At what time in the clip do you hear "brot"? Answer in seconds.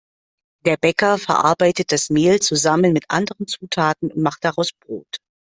4.79-5.17